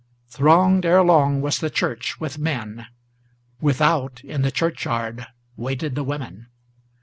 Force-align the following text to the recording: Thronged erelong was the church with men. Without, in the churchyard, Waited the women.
Thronged 0.29 0.83
erelong 0.83 1.41
was 1.41 1.59
the 1.59 1.69
church 1.69 2.19
with 2.19 2.39
men. 2.39 2.87
Without, 3.59 4.19
in 4.23 4.41
the 4.41 4.49
churchyard, 4.49 5.27
Waited 5.57 5.93
the 5.93 6.03
women. 6.03 6.47